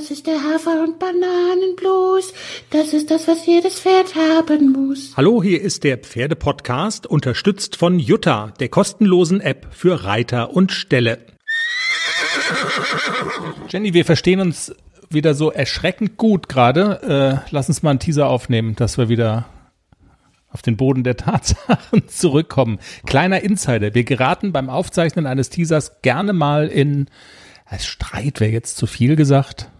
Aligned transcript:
Das 0.00 0.10
ist 0.10 0.26
der 0.26 0.42
Hafer- 0.42 0.82
und 0.82 0.98
Bananenblues. 0.98 2.32
Das 2.70 2.94
ist 2.94 3.10
das, 3.10 3.28
was 3.28 3.44
jedes 3.44 3.80
Pferd 3.80 4.14
haben 4.14 4.72
muss. 4.72 5.12
Hallo, 5.14 5.42
hier 5.42 5.60
ist 5.60 5.84
der 5.84 5.98
Pferdepodcast, 5.98 7.06
unterstützt 7.06 7.76
von 7.76 7.98
Jutta, 7.98 8.54
der 8.60 8.70
kostenlosen 8.70 9.42
App 9.42 9.66
für 9.72 10.04
Reiter 10.04 10.54
und 10.54 10.72
Ställe. 10.72 11.18
Jenny, 13.68 13.92
wir 13.92 14.06
verstehen 14.06 14.40
uns 14.40 14.74
wieder 15.10 15.34
so 15.34 15.50
erschreckend 15.52 16.16
gut 16.16 16.48
gerade. 16.48 17.42
Äh, 17.44 17.50
lass 17.50 17.68
uns 17.68 17.82
mal 17.82 17.90
einen 17.90 17.98
Teaser 17.98 18.26
aufnehmen, 18.26 18.76
dass 18.76 18.96
wir 18.96 19.10
wieder 19.10 19.50
auf 20.48 20.62
den 20.62 20.78
Boden 20.78 21.04
der 21.04 21.18
Tatsachen 21.18 22.04
zurückkommen. 22.08 22.78
Kleiner 23.04 23.42
Insider. 23.42 23.94
Wir 23.94 24.04
geraten 24.04 24.50
beim 24.52 24.70
Aufzeichnen 24.70 25.26
eines 25.26 25.50
Teasers 25.50 26.00
gerne 26.00 26.32
mal 26.32 26.68
in, 26.68 27.08
als 27.66 27.84
Streit 27.84 28.40
wäre 28.40 28.50
jetzt 28.50 28.78
zu 28.78 28.86
viel 28.86 29.14
gesagt. 29.14 29.70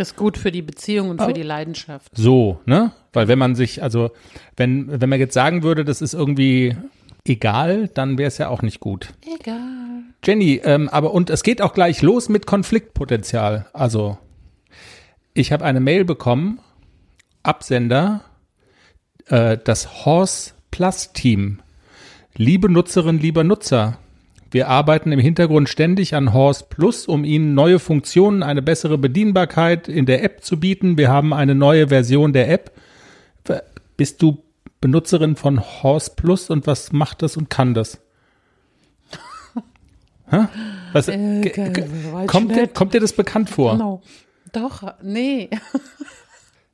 Das 0.00 0.12
ist 0.12 0.16
gut 0.16 0.38
für 0.38 0.50
die 0.50 0.62
Beziehung 0.62 1.10
und 1.10 1.20
für 1.20 1.34
die 1.34 1.42
Leidenschaft. 1.42 2.12
So, 2.14 2.58
ne? 2.64 2.92
Weil 3.12 3.28
wenn 3.28 3.38
man 3.38 3.54
sich, 3.54 3.82
also, 3.82 4.12
wenn, 4.56 4.98
wenn 4.98 5.10
man 5.10 5.20
jetzt 5.20 5.34
sagen 5.34 5.62
würde, 5.62 5.84
das 5.84 6.00
ist 6.00 6.14
irgendwie 6.14 6.74
egal, 7.26 7.88
dann 7.88 8.16
wäre 8.16 8.28
es 8.28 8.38
ja 8.38 8.48
auch 8.48 8.62
nicht 8.62 8.80
gut. 8.80 9.12
Egal. 9.26 10.04
Jenny, 10.24 10.58
ähm, 10.64 10.88
aber 10.88 11.12
und 11.12 11.28
es 11.28 11.42
geht 11.42 11.60
auch 11.60 11.74
gleich 11.74 12.00
los 12.00 12.30
mit 12.30 12.46
Konfliktpotenzial. 12.46 13.66
Also, 13.74 14.16
ich 15.34 15.52
habe 15.52 15.66
eine 15.66 15.80
Mail 15.80 16.06
bekommen, 16.06 16.60
Absender, 17.42 18.22
äh, 19.26 19.58
das 19.62 20.06
Horse 20.06 20.54
Plus 20.70 21.12
Team. 21.12 21.60
Liebe 22.34 22.72
Nutzerinnen, 22.72 23.20
lieber 23.20 23.44
Nutzer, 23.44 23.98
wir 24.50 24.68
arbeiten 24.68 25.12
im 25.12 25.20
Hintergrund 25.20 25.68
ständig 25.68 26.14
an 26.14 26.32
Horse 26.32 26.64
Plus, 26.68 27.06
um 27.06 27.24
Ihnen 27.24 27.54
neue 27.54 27.78
Funktionen, 27.78 28.42
eine 28.42 28.62
bessere 28.62 28.98
Bedienbarkeit 28.98 29.88
in 29.88 30.06
der 30.06 30.24
App 30.24 30.42
zu 30.42 30.58
bieten. 30.58 30.98
Wir 30.98 31.08
haben 31.08 31.32
eine 31.32 31.54
neue 31.54 31.88
Version 31.88 32.32
der 32.32 32.50
App. 32.50 32.72
Bist 33.96 34.22
du 34.22 34.42
Benutzerin 34.80 35.36
von 35.36 35.60
Horse 35.60 36.12
Plus 36.16 36.50
und 36.50 36.66
was 36.66 36.92
macht 36.92 37.22
das 37.22 37.36
und 37.36 37.50
kann 37.50 37.74
das? 37.74 38.00
Was, 40.92 41.08
Äh, 41.08 41.50
kommt, 42.26 42.54
dir, 42.54 42.68
kommt 42.68 42.94
dir 42.94 43.00
das 43.00 43.12
bekannt 43.12 43.50
vor? 43.50 43.76
No. 43.76 44.00
Doch, 44.52 44.94
nee. 45.02 45.50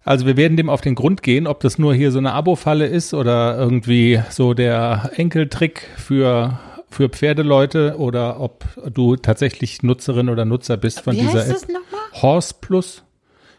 Also 0.04 0.26
wir 0.26 0.36
werden 0.36 0.56
dem 0.56 0.70
auf 0.70 0.82
den 0.82 0.94
Grund 0.94 1.22
gehen, 1.22 1.46
ob 1.46 1.60
das 1.60 1.78
nur 1.78 1.94
hier 1.94 2.12
so 2.12 2.18
eine 2.18 2.32
Abo-Falle 2.32 2.86
ist 2.86 3.12
oder 3.12 3.56
irgendwie 3.58 4.22
so 4.30 4.54
der 4.54 5.10
Enkeltrick 5.16 5.88
für, 5.96 6.58
für 6.90 7.08
Pferdeleute 7.08 7.96
oder 7.98 8.40
ob 8.40 8.64
du 8.92 9.16
tatsächlich 9.16 9.82
Nutzerin 9.82 10.28
oder 10.28 10.44
Nutzer 10.44 10.76
bist 10.76 11.00
von 11.00 11.14
Wie 11.14 11.20
dieser 11.20 11.40
heißt 11.40 11.48
App. 11.50 11.54
das 11.54 11.68
nochmal? 11.68 12.22
Horse 12.22 12.54
Plus. 12.60 13.02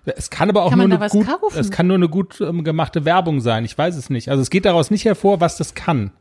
Es 0.06 0.30
kann 0.30 0.50
aber 0.50 0.64
auch 0.64 0.70
Kann 0.70 0.80
nur 0.80 0.88
man 0.88 0.92
da 0.92 0.96
eine 0.98 1.06
was 1.06 1.12
gut, 1.12 1.28
kaufen? 1.28 1.60
es 1.60 1.70
kann 1.70 1.88
nur 1.88 1.96
eine 1.98 2.08
gut 2.08 2.40
ähm, 2.40 2.64
gemachte 2.64 3.04
Werbung 3.04 3.42
sein. 3.42 3.66
Ich 3.66 3.78
weiß 3.78 3.98
es 3.98 4.10
nicht. 4.10 4.30
Also 4.30 4.42
es 4.42 4.50
geht 4.50 4.64
daraus 4.66 4.90
nicht 4.90 5.04
hervor, 5.04 5.42
was 5.42 5.58
das 5.58 5.76
kann. 5.76 6.12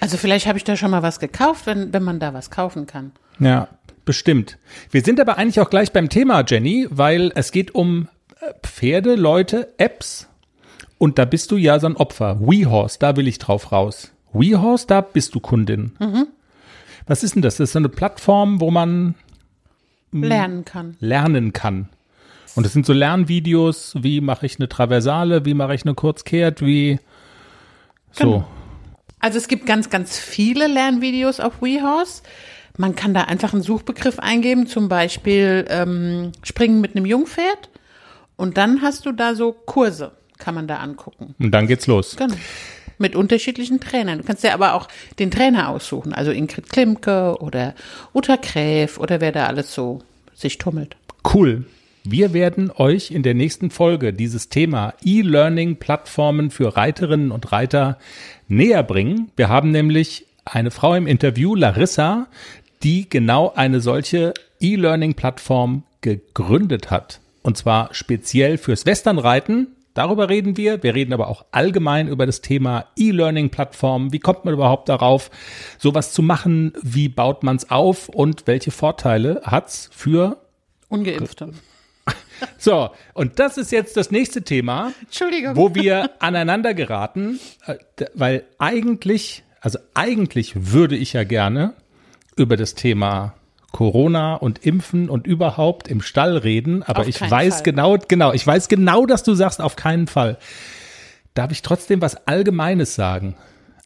Also 0.00 0.16
vielleicht 0.16 0.46
habe 0.46 0.56
ich 0.58 0.64
da 0.64 0.76
schon 0.76 0.90
mal 0.92 1.02
was 1.02 1.18
gekauft, 1.18 1.66
wenn, 1.66 1.92
wenn 1.92 2.02
man 2.04 2.20
da 2.20 2.32
was 2.32 2.50
kaufen 2.50 2.86
kann. 2.86 3.10
Ja, 3.40 3.68
bestimmt. 4.04 4.58
Wir 4.90 5.02
sind 5.02 5.20
aber 5.20 5.36
eigentlich 5.36 5.60
auch 5.60 5.70
gleich 5.70 5.92
beim 5.92 6.08
Thema, 6.08 6.44
Jenny, 6.46 6.86
weil 6.90 7.32
es 7.34 7.50
geht 7.50 7.74
um 7.74 8.08
äh, 8.40 8.52
Pferde, 8.62 9.16
Leute, 9.16 9.74
Apps. 9.78 10.28
Und 10.98 11.18
da 11.18 11.24
bist 11.24 11.50
du 11.50 11.56
ja 11.56 11.78
so 11.80 11.88
ein 11.88 11.96
Opfer. 11.96 12.38
WeHorse, 12.40 12.98
da 13.00 13.16
will 13.16 13.26
ich 13.28 13.38
drauf 13.38 13.72
raus. 13.72 14.12
WeHorse, 14.38 14.86
da 14.86 15.00
bist 15.00 15.34
du 15.34 15.40
Kundin. 15.40 15.92
Was 17.06 17.22
ist 17.22 17.34
denn 17.34 17.42
das? 17.42 17.56
Das 17.56 17.68
ist 17.68 17.72
so 17.72 17.78
eine 17.78 17.88
Plattform, 17.88 18.60
wo 18.60 18.70
man 18.70 19.14
Lernen 20.12 20.64
kann. 20.64 20.96
lernen 21.00 21.52
kann. 21.52 21.88
Und 22.54 22.64
es 22.64 22.72
sind 22.72 22.86
so 22.86 22.92
Lernvideos, 22.92 23.96
wie 24.00 24.20
mache 24.20 24.46
ich 24.46 24.58
eine 24.58 24.68
Traversale, 24.68 25.44
wie 25.44 25.54
mache 25.54 25.74
ich 25.74 25.84
eine 25.84 25.94
Kurzkehrt, 25.94 26.62
wie 26.62 26.98
so. 28.12 28.24
Genau. 28.24 28.48
Also 29.20 29.38
es 29.38 29.48
gibt 29.48 29.66
ganz, 29.66 29.90
ganz 29.90 30.18
viele 30.18 30.66
Lernvideos 30.66 31.40
auf 31.40 31.60
WeHorse. 31.60 32.22
Man 32.78 32.94
kann 32.94 33.14
da 33.14 33.22
einfach 33.22 33.52
einen 33.52 33.62
Suchbegriff 33.62 34.18
eingeben, 34.18 34.66
zum 34.66 34.88
Beispiel 34.88 35.66
ähm, 35.68 36.32
Springen 36.42 36.80
mit 36.80 36.94
einem 36.96 37.06
Jungpferd. 37.06 37.70
Und 38.36 38.56
dann 38.58 38.82
hast 38.82 39.06
du 39.06 39.12
da 39.12 39.34
so 39.34 39.52
Kurse, 39.52 40.12
kann 40.38 40.54
man 40.54 40.68
da 40.68 40.78
angucken. 40.78 41.34
Und 41.38 41.50
dann 41.50 41.66
geht's 41.66 41.86
los. 41.86 42.16
Genau. 42.16 42.34
Mit 42.98 43.14
unterschiedlichen 43.14 43.80
Trainern. 43.80 44.18
Du 44.18 44.24
kannst 44.24 44.42
dir 44.42 44.54
aber 44.54 44.74
auch 44.74 44.88
den 45.18 45.30
Trainer 45.30 45.68
aussuchen. 45.68 46.12
Also 46.12 46.30
Ingrid 46.30 46.70
Klimke 46.70 47.36
oder 47.40 47.74
Uta 48.14 48.36
Gräf 48.36 48.98
oder 48.98 49.20
wer 49.20 49.32
da 49.32 49.46
alles 49.46 49.74
so 49.74 50.02
sich 50.34 50.58
tummelt. 50.58 50.96
Cool. 51.32 51.64
Wir 52.04 52.32
werden 52.32 52.70
euch 52.70 53.10
in 53.10 53.24
der 53.24 53.34
nächsten 53.34 53.70
Folge 53.70 54.12
dieses 54.12 54.48
Thema 54.48 54.94
E-Learning-Plattformen 55.04 56.52
für 56.52 56.76
Reiterinnen 56.76 57.32
und 57.32 57.50
Reiter 57.50 57.98
näher 58.46 58.84
bringen. 58.84 59.32
Wir 59.34 59.48
haben 59.48 59.72
nämlich 59.72 60.24
eine 60.44 60.70
Frau 60.70 60.94
im 60.94 61.08
Interview, 61.08 61.56
Larissa, 61.56 62.28
die 62.84 63.10
genau 63.10 63.52
eine 63.56 63.80
solche 63.80 64.34
E-Learning-Plattform 64.60 65.82
gegründet 66.00 66.92
hat. 66.92 67.20
Und 67.42 67.56
zwar 67.56 67.92
speziell 67.92 68.56
fürs 68.58 68.86
Westernreiten. 68.86 69.68
Darüber 69.96 70.28
reden 70.28 70.58
wir. 70.58 70.82
Wir 70.82 70.94
reden 70.94 71.14
aber 71.14 71.28
auch 71.28 71.46
allgemein 71.52 72.06
über 72.06 72.26
das 72.26 72.42
Thema 72.42 72.84
E-Learning-Plattformen. 72.98 74.12
Wie 74.12 74.18
kommt 74.18 74.44
man 74.44 74.52
überhaupt 74.52 74.90
darauf, 74.90 75.30
sowas 75.78 76.12
zu 76.12 76.22
machen? 76.22 76.74
Wie 76.82 77.08
baut 77.08 77.42
man 77.42 77.56
es 77.56 77.70
auf? 77.70 78.10
Und 78.10 78.46
welche 78.46 78.70
Vorteile 78.70 79.40
hat's 79.42 79.88
für 79.94 80.36
Ungeimpfte. 80.88 81.54
so, 82.58 82.90
und 83.14 83.38
das 83.38 83.56
ist 83.56 83.72
jetzt 83.72 83.96
das 83.96 84.10
nächste 84.10 84.42
Thema, 84.42 84.92
wo 85.54 85.74
wir 85.74 86.10
aneinander 86.18 86.74
geraten, 86.74 87.40
äh, 87.64 87.76
weil 88.12 88.44
eigentlich, 88.58 89.44
also 89.62 89.78
eigentlich 89.94 90.72
würde 90.72 90.94
ich 90.94 91.14
ja 91.14 91.24
gerne 91.24 91.72
über 92.36 92.58
das 92.58 92.74
Thema 92.74 93.32
Corona 93.76 94.36
und 94.36 94.64
Impfen 94.64 95.10
und 95.10 95.26
überhaupt 95.26 95.86
im 95.86 96.00
Stall 96.00 96.38
reden, 96.38 96.82
aber 96.82 97.02
Auf 97.02 97.08
ich 97.08 97.20
weiß 97.20 97.56
Fall. 97.56 97.62
genau, 97.62 97.98
genau, 98.08 98.32
ich 98.32 98.46
weiß 98.46 98.68
genau, 98.68 99.04
dass 99.04 99.22
du 99.22 99.34
sagst, 99.34 99.60
auf 99.60 99.76
keinen 99.76 100.06
Fall. 100.06 100.38
Darf 101.34 101.52
ich 101.52 101.60
trotzdem 101.60 102.00
was 102.00 102.26
Allgemeines 102.26 102.94
sagen? 102.94 103.36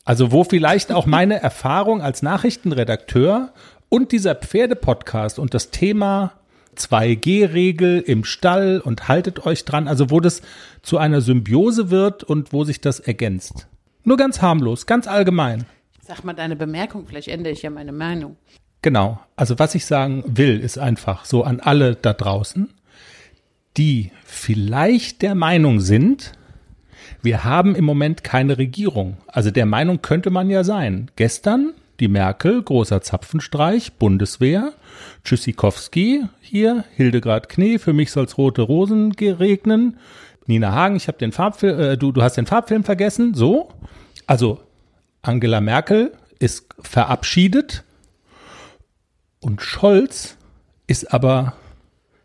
Also 0.05 0.31
wo 0.31 0.45
vielleicht 0.45 0.93
auch 0.93 1.07
meine 1.19 1.43
Erfahrung 1.43 2.03
als 2.03 2.23
Nachrichtenredakteur 2.23 3.53
und 3.89 4.13
dieser 4.13 4.37
Pferdepodcast 4.37 5.41
und 5.41 5.55
das 5.55 5.73
Thema 5.73 6.35
2G-Regel 6.77 7.99
im 7.99 8.23
Stall 8.23 8.81
und 8.85 9.09
haltet 9.09 9.45
euch 9.45 9.65
dran, 9.65 9.89
also 9.89 10.13
wo 10.13 10.21
das 10.21 10.43
zu 10.83 10.99
einer 10.99 11.21
Symbiose 11.21 11.91
wird 11.91 12.23
und 12.23 12.53
wo 12.53 12.63
sich 12.63 12.81
das 12.81 13.01
ergänzt. 13.01 13.67
Nur 14.05 14.17
ganz 14.17 14.41
harmlos, 14.41 14.87
ganz 14.87 15.09
allgemein. 15.09 15.67
Sag 16.01 16.23
mal 16.23 16.35
deine 16.35 16.55
Bemerkung, 16.55 17.09
vielleicht 17.09 17.27
ändere 17.27 17.55
ich 17.55 17.63
ja 17.63 17.71
meine 17.71 17.91
Meinung. 17.91 18.37
Genau. 18.83 19.21
Also 19.37 19.59
was 19.59 19.75
ich 19.75 19.85
sagen 19.85 20.25
will, 20.27 20.61
ist 20.61 20.79
einfach 20.79 21.25
so 21.25 21.45
an 21.45 21.61
alle 21.61 21.95
da 21.95 22.13
draußen, 22.13 22.73
die 23.77 24.11
vielleicht 24.25 25.23
der 25.23 25.35
Meinung 25.35 25.81
sind, 25.81 26.33
wir 27.23 27.45
haben 27.45 27.75
im 27.75 27.85
Moment 27.85 28.25
keine 28.25 28.59
Regierung. 28.59 29.19
Also 29.27 29.51
der 29.51 29.67
Meinung 29.67 30.01
könnte 30.01 30.31
man 30.31 30.49
ja 30.49 30.65
sein. 30.65 31.11
Gestern 31.17 31.75
die 32.01 32.09
Merkel, 32.09 32.63
großer 32.63 33.03
Zapfenstreich, 33.03 33.93
Bundeswehr, 33.95 34.73
Tschüssikowski 35.25 36.25
hier, 36.41 36.85
Hildegard 36.97 37.51
Knee, 37.51 37.79
für 37.79 37.93
mich 37.93 38.11
soll's 38.11 38.39
rote 38.39 38.63
Rosen 38.63 39.13
geregnen. 39.13 39.99
Nina 40.47 40.73
Hagen, 40.73 40.97
ich 40.97 41.09
habe 41.09 41.19
den 41.19 41.33
Farbfilm, 41.33 41.79
äh, 41.79 41.97
du, 41.99 42.13
du 42.13 42.23
hast 42.23 42.37
den 42.37 42.47
Farbfilm 42.47 42.85
vergessen, 42.85 43.35
so. 43.35 43.69
Also 44.27 44.61
Angela 45.21 45.61
Merkel 45.61 46.13
ist 46.39 46.67
verabschiedet 46.81 47.85
und 49.41 49.63
Scholz 49.63 50.37
ist 50.87 51.13
aber 51.13 51.55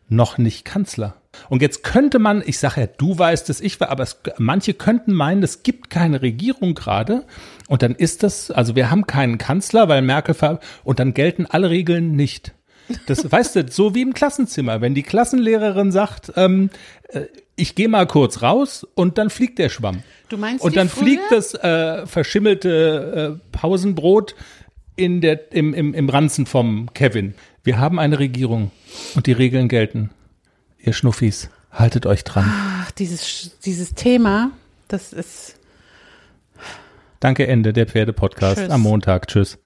noch 0.08 0.38
nicht 0.38 0.66
Kanzler. 0.66 1.16
Und 1.50 1.62
jetzt 1.62 1.84
könnte 1.84 2.20
man, 2.20 2.44
ich 2.46 2.60
sage 2.60 2.82
ja, 2.82 2.88
du 2.88 3.18
weißt 3.18 3.50
es, 3.50 3.60
ich 3.60 3.80
war, 3.80 3.90
aber 3.90 4.04
es, 4.04 4.18
manche 4.38 4.74
könnten 4.74 5.14
meinen, 5.14 5.44
es 5.44 5.64
gibt 5.64 5.90
keine 5.90 6.22
Regierung 6.22 6.76
gerade. 6.76 7.26
Und 7.68 7.82
dann 7.82 7.96
ist 7.96 8.24
das, 8.24 8.52
also 8.52 8.76
wir 8.76 8.90
haben 8.90 9.08
keinen 9.08 9.38
Kanzler, 9.38 9.90
weil 9.90 10.02
Merkel 10.02 10.34
ver 10.34 10.60
und 10.84 11.00
dann 11.00 11.14
gelten 11.14 11.46
alle 11.46 11.70
Regeln 11.70 12.16
nicht. 12.16 12.54
Das 13.08 13.30
weißt 13.32 13.56
du, 13.56 13.66
so 13.70 13.96
wie 13.96 14.02
im 14.02 14.14
Klassenzimmer, 14.14 14.82
wenn 14.82 14.96
die 14.96 15.04
Klassenlehrerin 15.04 15.92
sagt, 15.92 16.32
ähm, 16.36 16.70
äh, 17.10 17.26
ich 17.58 17.76
gehe 17.76 17.88
mal 17.88 18.06
kurz 18.06 18.42
raus 18.42 18.86
und 18.96 19.18
dann 19.18 19.30
fliegt 19.30 19.60
der 19.60 19.70
Schwamm. 19.70 20.04
Du 20.30 20.38
meinst 20.38 20.64
Und 20.64 20.76
dann 20.76 20.90
früher? 20.90 21.04
fliegt 21.04 21.32
das 21.32 21.54
äh, 21.54 22.06
verschimmelte 22.06 23.40
äh, 23.40 23.58
Pausenbrot 23.58 24.36
in 24.96 25.22
der, 25.22 25.52
im, 25.52 25.74
im, 25.74 25.94
im 25.94 26.10
Ranzen 26.10 26.46
vom 26.46 26.94
Kevin. 26.94 27.36
Wir 27.64 27.80
haben 27.80 28.00
eine 28.00 28.20
Regierung 28.20 28.72
und 29.16 29.28
die 29.28 29.32
Regeln 29.32 29.68
gelten. 29.68 30.12
Ihr 30.80 30.94
Schnuffis, 30.94 31.50
haltet 31.72 32.06
euch 32.06 32.24
dran. 32.24 32.46
Ach, 32.48 32.92
dieses, 32.92 33.60
dieses 33.60 33.94
Thema, 33.94 34.52
das 34.88 35.14
ist 35.14 35.56
Danke, 37.26 37.48
Ende 37.48 37.74
der 37.74 37.88
Pferde-Podcast 37.88 38.70
am 38.70 38.82
Montag. 38.82 39.28
Tschüss. 39.28 39.54